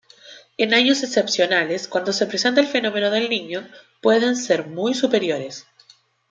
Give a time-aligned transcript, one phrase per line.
[0.57, 3.69] En años excepcionales, cuando se presenta el fenómeno del Niño,
[4.01, 5.67] pueden ser muy superiores.